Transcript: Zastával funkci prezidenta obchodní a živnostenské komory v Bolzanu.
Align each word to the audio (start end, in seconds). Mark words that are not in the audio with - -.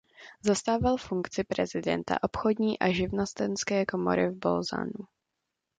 Zastával 0.41 0.97
funkci 0.97 1.43
prezidenta 1.43 2.19
obchodní 2.23 2.79
a 2.79 2.91
živnostenské 2.91 3.85
komory 3.85 4.29
v 4.29 4.35
Bolzanu. 4.39 5.05